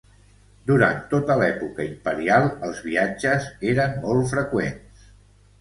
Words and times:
Durant 0.69 1.01
tota 1.11 1.35
l'època 1.41 1.85
imperial 1.89 2.47
els 2.69 2.81
viatges 2.87 3.51
eren 3.75 3.95
molt 4.07 4.29
freqüents. 4.33 5.07